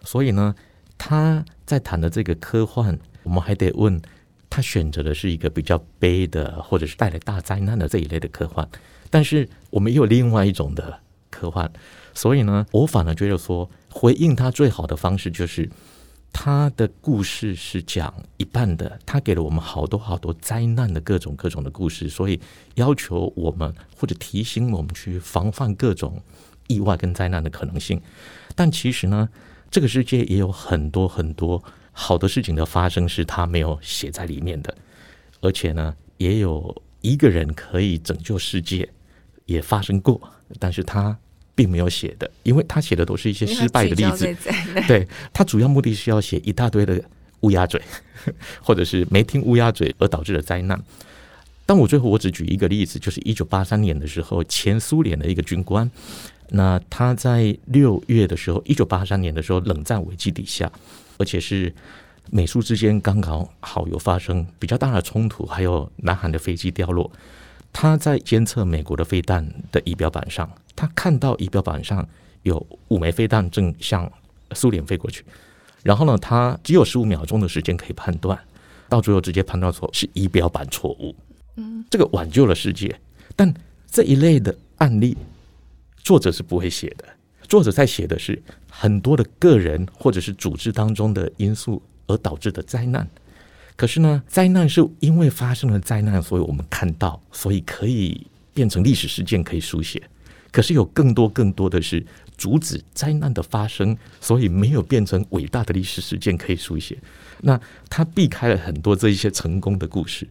[0.06, 0.56] 所以呢，
[0.98, 4.02] 他在谈的这个科幻，我们还得问。
[4.56, 8.66] 他选择的是一个比较悲的，或者是带来大灾难的这一类的科幻，
[9.10, 10.98] 但是我们也有另外一种的
[11.30, 11.70] 科幻，
[12.14, 15.70] 所以呢，我反而觉得说，回应他最好的方式就是
[16.32, 22.40] 他的故事是讲一半的，他给了我们好多好多灾难的各种各种的故事，所以
[22.76, 26.24] 要求我们或者提醒我们去防范各种
[26.68, 28.02] 意外跟灾难的可能性，
[28.56, 29.28] 但其实呢，
[29.70, 31.62] 这个世界也有很多很多。
[31.98, 34.76] 好的事情的发生是他没有写在里面的，
[35.40, 38.88] 而且呢，也有一个人可以拯救世界，
[39.46, 40.20] 也发生过，
[40.60, 41.18] 但是他
[41.56, 44.36] 并没有写的，因为他写的都是一些失败的例子。
[44.90, 47.02] 对，他主要目的是要写一大堆的
[47.40, 47.82] 乌鸦嘴，
[48.62, 50.78] 或者是没听乌鸦嘴而导致的灾难。
[51.66, 55.90] 但我最后我只举一个例子，就是一九八三年的时候，前苏联的一个军官，
[56.50, 60.70] 那他在六月的时候，一九八三年的时候，冷战危机底下。
[61.18, 61.74] 而且是
[62.32, 67.12] 美苏之间刚刚好有发生比较大的冲突，还有南韩的飞机掉落。
[67.72, 72.08] 他在监测美国的飞弹的仪表板上，他看到仪表板上
[72.44, 74.12] 有五枚飞弹正向
[74.54, 75.26] 苏联飞过去。
[75.84, 78.40] 然后呢，他只有十五秒钟的时间可以判断，
[78.90, 81.16] 到最后直接判断错是仪表板错误。
[81.58, 83.00] 嗯，这个挽救了世界。
[83.36, 83.54] 但
[83.92, 85.18] 这一类的案例，
[85.98, 87.06] 作者是不会写的。
[87.48, 93.08] 作者在写的是很多的个人或者是组织当中的因素而导致的灾难。
[93.76, 100.02] 可是呢，灾难是因为发生了灾难，所以我们看到，所以可以变成历史事件可以书写。
[100.52, 102.06] 可是有更多更多的是
[102.38, 106.98] 阻止灾难的发生，所以没有变成伟大的历史事件可以书写。
[107.42, 110.26] 那他避开了很多这一些成功的故事。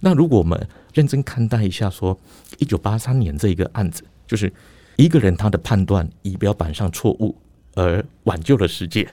[0.00, 2.18] 那如果我们认真看待一下，说
[2.58, 4.52] 一九八三年这一个案子，就是。
[4.98, 7.36] 一个人他的判断仪表板上错误，
[7.76, 9.08] 而挽救了世界，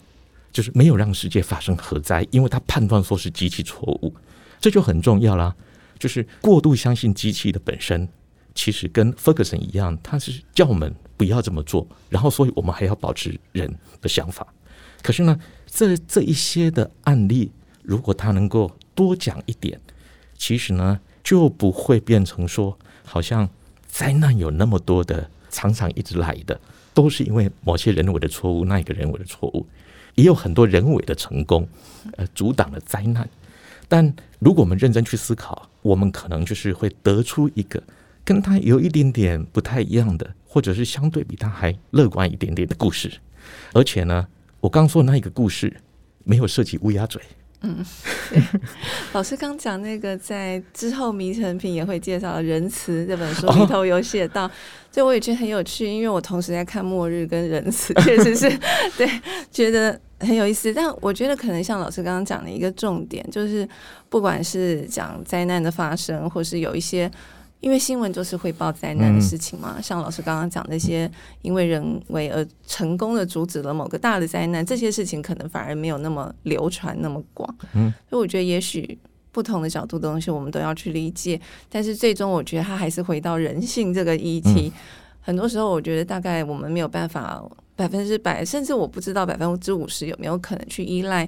[0.51, 4.11] 就是没有让世界发生核灾，因为他判断说是机器错误，
[4.59, 5.55] 这就很重要啦。
[5.99, 8.09] 就是过度相信机器的本身，
[8.55, 13.71] 其实跟 Ferguson 一样，他是叫我们不要这么做，然后所以我们还要保持人
[14.01, 14.47] 的想法。
[15.03, 17.51] 可是呢，这这一些的案例，
[17.83, 19.79] 如果他能够多讲一点，
[20.35, 23.47] 其实呢就不会变成说好像
[23.85, 25.29] 灾难有那么多的。
[25.55, 26.59] 常常一直来的
[26.93, 29.65] 都是因为某些人为的错误，那一个人为的错误，
[30.15, 31.65] 也有很多人为的成功，
[32.17, 33.29] 呃，阻挡了灾难。
[33.87, 37.81] 但如果我们认真去思考，我们可能就是会得出一个
[38.25, 43.09] 跟他有一点点不太一样的，或者是相对比他还乐观一点点的故事。
[43.71, 44.27] 而且呢，
[44.59, 45.73] 我刚说的那一个故事
[46.25, 47.21] 没有涉及乌鸦嘴。
[47.65, 47.83] 嗯，
[49.13, 54.47] 老师刚讲那个，在之后迷成品也会介绍《仁慈》这本书里头有写到，
[54.91, 58.47] 所以我也觉得很有趣，因为我同时在看《末日》跟《仁慈》， 确实是
[58.95, 59.09] 对，
[59.49, 60.71] 觉得很有意思。
[60.71, 63.67] 但我觉得可能像老师刚刚讲的一个重点，就是
[64.09, 67.09] 不管是讲灾难的发生，或是有一些。
[67.65, 71.11] 因为新闻就是会报灾难的事情嘛，嗯、像老师刚刚讲那些
[71.41, 77.55] 因为人为而成功的阻止了某个大的灾难，这些事情可能反而没有那么流传那么广。
[77.73, 78.95] 嗯，所以我觉得也许
[79.31, 84.71] 不同的角度的东西我们都要去理解，但是最终我觉得它还是回到人性这个议题。
[84.71, 84.73] 嗯、
[85.19, 87.43] 很多时候我觉得大概我们没有办法
[87.75, 91.27] 百分之百，甚至我不知道百分之五十有没有可能去依赖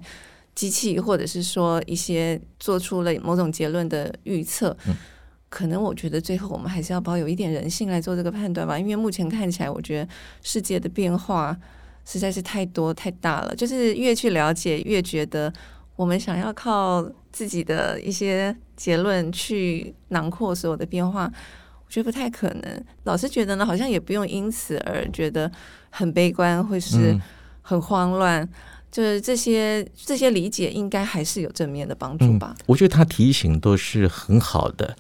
[0.54, 4.78] 机器，或者是说一些做出了某种结论的预测。
[4.86, 4.96] 嗯
[5.50, 10.10] 可能我觉得最后我们还是要保有一点人性来做这个判断吧，因为目前看起来，我觉得
[10.42, 11.58] 世界的变化
[12.06, 13.56] 实在是太多太大了。
[13.56, 15.52] 就是越去了解，越觉得
[15.96, 21.32] 我们想要靠自己的一些结论去囊括所有的变化，
[21.86, 22.86] 我觉得不太可能。
[23.06, 25.50] 老师觉得呢，好像也不用因此而觉得
[25.90, 27.18] 很悲观，或是
[27.62, 28.42] 很慌乱。
[28.42, 28.50] 嗯、
[28.92, 32.54] 就是这些这些理解，应该还是有正面的帮助吧。
[32.60, 34.96] 嗯、我觉得他提醒都是很好的。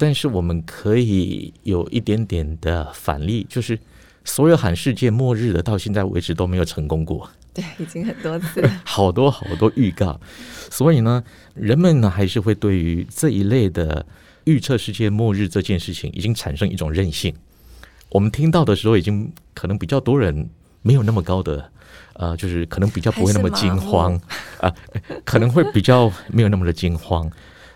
[0.00, 3.78] 但是我们可以有一点点的反例，就是
[4.24, 7.28] 所有喊世界末日的，到现在为止都没有成功过。
[7.52, 10.18] 对，已经很多次， 好多好多预告。
[10.70, 11.22] 所以呢，
[11.52, 14.06] 人们呢还是会对于这一类的
[14.44, 17.34] 预测世界末日这件事情，已经产生一种韧性。
[18.08, 20.48] 我们听到的时候，已经可能比较多人
[20.80, 21.70] 没有那么高的，
[22.14, 24.18] 呃，就是可能比较不会那么惊慌
[24.62, 24.74] 啊，
[25.26, 27.30] 可能会比较没有那么的惊慌。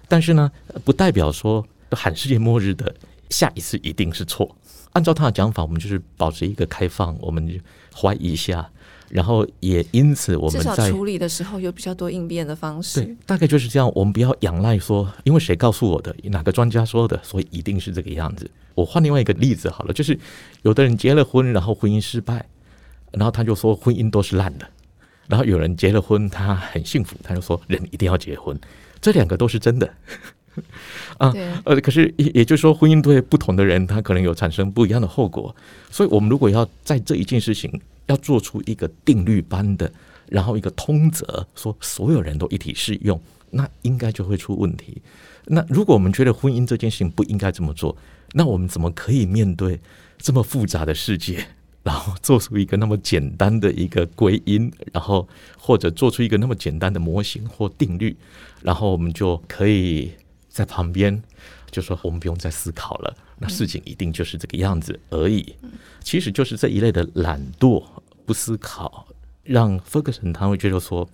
[0.08, 0.50] 但是呢，
[0.86, 1.62] 不代表说。
[1.94, 2.94] 喊世界末日的
[3.30, 4.56] 下一次一定是错。
[4.92, 7.60] 按照他的讲法，我们就是保持一个开放，我们
[7.92, 8.70] 怀疑一下，
[9.08, 13.02] 然后也因此我们在处理的时候有比较多应变的方式。
[13.02, 13.90] 对，大概就是这样。
[13.92, 18.48] 我们不要仰赖说，因为谁告诉我的，哪个专家说的，所以一定是这个样子。
[18.76, 20.16] 我换另外一个例子好了，就是
[20.62, 22.46] 有的人结了婚，然后婚姻失败，
[23.10, 24.66] 然后他就说婚姻都是烂的；
[25.26, 28.56] 然后有人结了婚，他很幸福，他就说人一定要结婚。
[29.00, 29.92] 这两个都是真的。
[31.18, 31.32] 啊，
[31.64, 35.54] 呃，可是也也就是说，婚姻对不同的人，他可能有产生不一样的后果。
[35.90, 39.90] 所以，我们如果要在这一件事情要做出一个定律般的，
[40.28, 45.02] 然后一个通则，说所有人都一体适用，那应该就会出问题。
[45.46, 47.96] 那如果我们觉得婚姻这件事情不应该这么做，
[48.32, 49.80] 那我们怎么可以面对
[50.18, 51.44] 这么复杂的世界，
[51.82, 55.28] 然后做出一个那么简单的一个归因，然后
[55.58, 58.16] 或者做出一个那么简单的模型或定律，
[58.62, 60.12] 然后我们就可以。
[60.54, 61.20] 在旁边
[61.68, 65.56] 就说：“我们不用再思考了，那事情一定就是这个样子而已。
[66.00, 67.84] 其实就是这一类的懒惰、
[68.24, 69.08] 不思考，
[69.42, 71.08] 让 Ferguson 他会觉得说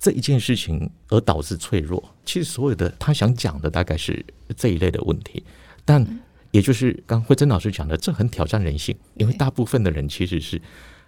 [0.00, 2.12] 这一件事情而导致脆弱。
[2.24, 5.44] 其实所有的他想讲的大概是这一类的问题，
[5.84, 6.04] 但
[6.50, 10.60] 也就是刚慧珍老师讲的，这很挑战人性，因为大部分的人其实是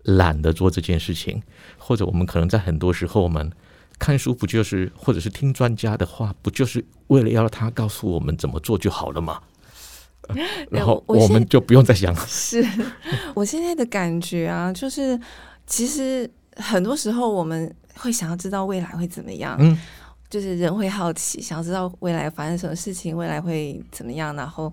[0.05, 1.43] 懒得做这件事情，
[1.77, 3.51] 或者我们可能在很多时候我们。”
[3.99, 9.41] 看书不就是，或者是听专家的话，不就是为了要他告诉我们怎么做就好了吗？
[10.71, 12.21] 然后我们就不用再想了。
[12.29, 12.63] 是
[13.35, 15.19] 我现在的感觉啊，就是
[15.67, 19.79] 其实很多时候我们会想要知道未来会怎么样，嗯，
[20.29, 24.37] 就是人会好奇，想要知道未来发生什么事情，未来会怎么样。
[24.37, 24.71] 然后，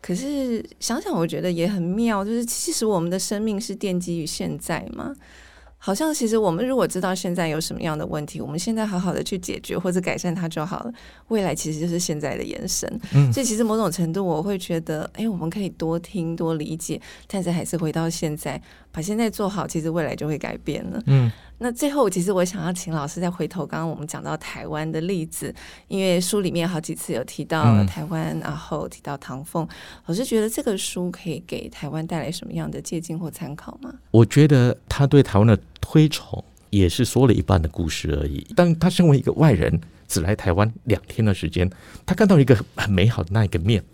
[0.00, 5.14] 可是想想，我觉得也很妙，就是其实我们的生命是奠基于现在嘛。
[5.84, 10.92] 好像其实我们如果知道现在有什么样的问题，我们现在好好的去解决或者改善它就好了。
[11.28, 12.90] 未来其实就是现在的延伸。
[13.12, 18.58] 嗯，所以其实某种程度我会觉得，哎，我们可以多听多理解，但是还是回到现在，
[18.90, 21.02] 把现在做好，其实未来就会改变了。
[21.04, 21.30] 嗯。
[21.58, 25.54] 那最后，其实我想要请老师再回头，刚刚我们讲到台湾的例子，
[25.86, 29.66] 因为书里面好几次有提到台湾，然后提到唐凤，
[30.06, 33.94] 老师觉得这个书可以给台湾带来什么样的借鉴或参考吗？
[34.10, 35.56] 我觉得他对台湾的
[35.86, 38.46] 推崇也是说了一半的故事而已。
[38.56, 39.78] 但他身为一个外人，
[40.08, 41.70] 只来台湾两天的时间，
[42.06, 43.84] 他看到一个很美好的那一个面。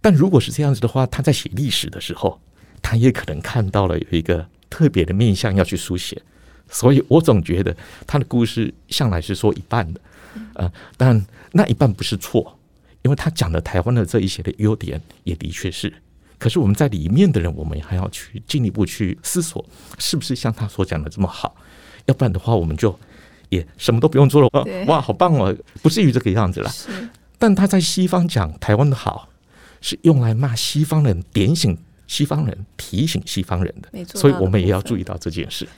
[0.00, 2.40] 但如果是这样子的话，他在写历史的时候，
[2.82, 6.20] 他也可能看到了有一个特别的面向要去书写。
[6.68, 7.76] 所以我总觉得
[8.06, 10.00] 他的故事向来是说一半的，
[10.54, 12.58] 呃，但那一半不是错，
[13.02, 15.92] 因为他讲的台湾的这一些的优点也的确是。
[16.42, 19.64] 可是我们在里面的人，我们还要去进一步去思索，
[19.96, 21.54] 是不是像他所讲的这么好？
[22.06, 22.98] 要不然的话，我们就
[23.48, 24.50] 也什么都不用做了。
[24.88, 25.56] 哇，好棒哦！
[25.82, 26.68] 不至于这个样子了。
[27.38, 29.28] 但他在西方讲台湾的好，
[29.80, 31.78] 是用来骂西方人、点醒
[32.08, 33.88] 西方人、提醒西方人的。
[33.92, 35.68] 没错，所以我们也要注意到这件事。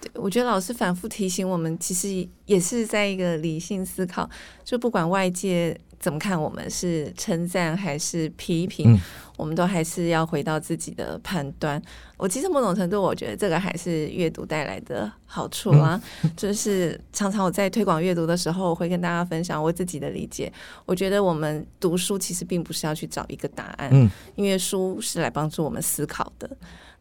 [0.00, 4.30] 对，我觉得老师反复提醒我们，其实也是在一个理性思考。
[4.64, 9.00] 就不管外界怎么看我们，是称赞还是批评，嗯，
[9.36, 11.80] 我们都还是要回到自己的判断。
[12.16, 15.98] 我其实某种程度，我觉得这个还是阅读带来的好处啊。
[16.24, 20.52] 嗯， 就是常常我在推广阅读的时候，我会跟大家分享我自己的理解。
[20.84, 26.50] 我觉得我们读书其实并不是要去找一个答案，嗯，因为书是来帮助我们思考的。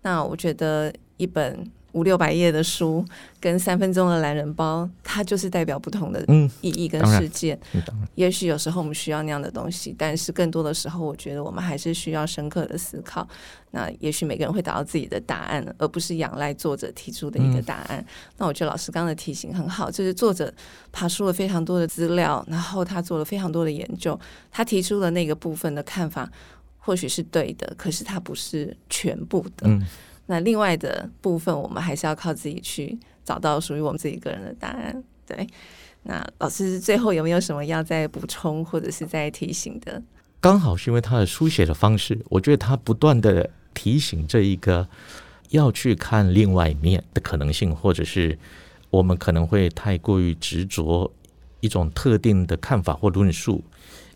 [0.04, 1.70] 那我觉得一本。
[1.94, 3.04] 五六百页的书
[3.40, 6.26] 跟三分钟的懒人包，它就是代表不同的
[6.62, 7.60] 意义跟事件。
[7.74, 13.28] 嗯嗯、也许有时候我们需要那样的东西，但是更多的时候，我觉得我们还是需要深刻的思考。
[13.74, 18.00] 那也许每个人会找到自己的答案，而不是仰赖作者提出的一个答案。
[18.00, 18.06] 嗯、
[18.38, 20.54] 那我觉得老师刚刚的提醒很好，就是作者
[20.92, 24.20] 爬出了非常多的资料，然后他做了非常多的研究，
[24.52, 26.30] 他提出的那个部分的看法
[26.80, 29.68] 或许是对的，可是他不是全部的。
[29.68, 29.86] 嗯
[30.32, 35.04] 那另外的部分，我们还是要靠自己去找到属于我们自己个人的答案。
[35.28, 35.46] 对，
[36.04, 40.02] 那老师最后有没有什么要再补充或者是再提醒的？
[40.40, 44.88] 刚好是因为他的书写的方式，我觉得他不断的提醒这一个
[45.50, 48.40] 要去看另外一面的可能性，或者是
[48.90, 51.12] 我们可能会太过于执着
[51.60, 53.62] 一种特定的看法或论述。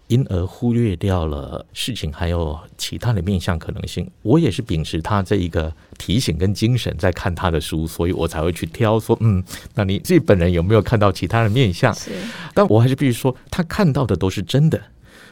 [0.07, 4.07] 因而忽略掉了事情还有其他的面向可能性。
[4.21, 9.43] 我也是秉持他这一个提醒跟精神在看他的书，所以我才会去挑说，嗯，
[9.73, 11.91] 那你自己本人有没有看到其他的面向？
[11.95, 12.11] 是。
[12.53, 14.79] 但我还是必须说，他看到的都是真的，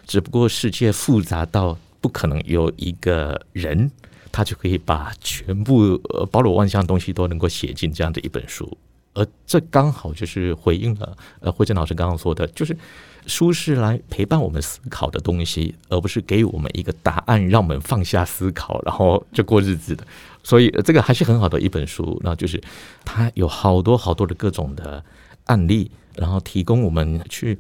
[0.08, 3.92] 只不过世界复杂到不可能有一个人
[4.32, 8.76] 他就可以把全部呃包罗万象的东西都能够写进这样的一本书。
[9.14, 12.76] 而这刚好就是回应了呃慧珍老师刚刚说的，就是。
[13.26, 20.06] 书是来陪伴我们思考的东西，而不是给我们一个答案，让我们放下思考，然后就过日子的。
[20.44, 22.20] 所以，这个还是很好的一本书。
[22.24, 22.62] 那就是
[23.06, 25.04] 它有好多好多的各种的
[25.46, 27.58] 案例，然后提供我们去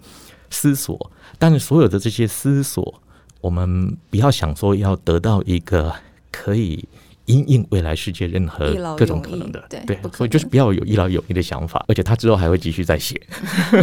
[0.49, 1.11] 思索。
[1.39, 3.01] 但是，所有的这些思索，
[3.39, 5.95] 我们不要想说要得到一个
[6.31, 6.87] 可以。
[7.25, 13.19] 因应未来世界任何各种可能的，对，对，所以就是不要有一劳永逸的想法，而且他之后还会继续再写，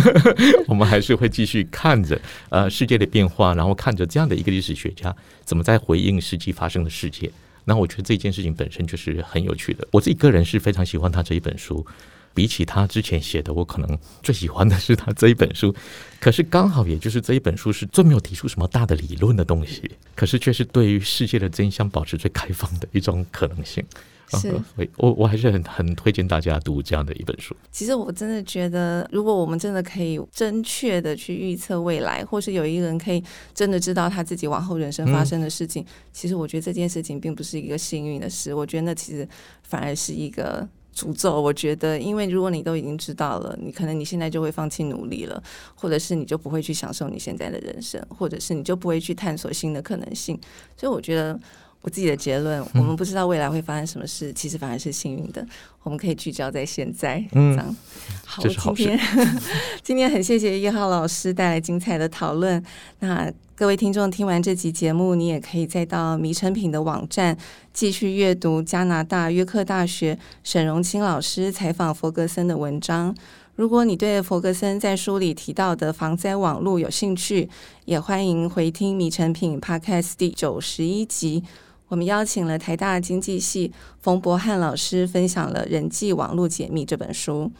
[0.69, 2.21] 我们还是会继续看着
[2.51, 5.15] 呃世界的变化，然后看着这样的一个历史学家
[5.45, 7.31] 怎么在回应实际发生的世界。
[7.65, 11.87] 那我觉得这件事情本身就是很有趣的，我自己个人是非常喜欢他这一本书。
[12.33, 15.75] 比起他之前写的，我可能最喜欢的是他这一本书。
[16.21, 23.85] 可是刚好，也就是这一本书是最没有提出什么大的理论的东西，可是却是对于世界的真相保持最开放的一种可能性。
[24.33, 24.55] 是，
[24.97, 27.53] 我我还是很很推荐大家读这样的一本书。
[27.73, 33.21] 其实我真的觉得，如果我们真的可以准确的去预测未来，或是有一个人可以
[33.53, 38.55] 真的知道他自己往后人生发生的事情，嗯、其实我觉得这件事情并不是一个幸运的事。
[38.55, 39.29] 我觉得那其实
[39.65, 40.69] 反而是一个。
[40.95, 45.43] 诅咒，我觉得，因为如果你都已经知道了，你可能你现在就会放弃努力了，
[45.75, 50.39] 或者是你就不会去享受你现在的人生，或者是你就不会去探索新的可能性。
[50.77, 51.39] 所以，我觉得
[51.83, 55.47] 我自己的结论，我们不知道未来会发生什么事，其实反而是幸运的。
[55.83, 57.25] 我们可以聚焦在现在。
[57.33, 57.77] 嗯，这样
[58.25, 59.01] 好，好，今天
[59.83, 62.63] 今天很谢谢一号老师带来精彩的讨论。
[62.99, 67.35] 那各位听众听完这集节目，你也可以再到迷诚品的网站
[67.73, 73.15] 继续阅读加拿大约克大学沈荣清老师采访弗格森的文章。
[73.57, 77.49] 如果你对弗格森在书里提到的防灾网络有兴趣，
[77.87, 81.43] 也欢迎回听迷诚品 Podcast 第九十一集。
[81.91, 87.51] 我们邀请了台大经济系冯博翰老师分享了《人际网络解密》这本书。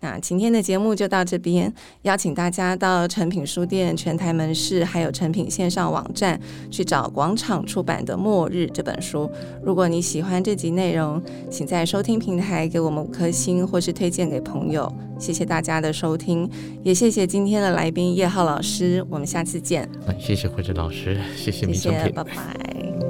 [0.00, 1.72] 那今天的节目就到这边，
[2.02, 6.40] 邀请大家到诚品书店全台门市，还有诚品线上网站
[6.70, 9.30] 去找广场出版的《末日》这本书。
[9.62, 14.90] 如果你喜欢这集内容，请在收听平台给我们五颗星，或是推荐给朋友。
[15.18, 16.48] 谢谢大家的收听，
[16.82, 19.04] 也谢谢今天的来宾叶浩老师。
[19.10, 19.86] 我们下次见。
[20.18, 22.32] 谢谢慧珍老师，谢谢迷诚品，拜拜，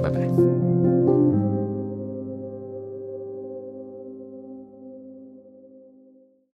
[0.03, 0.70] 拜拜。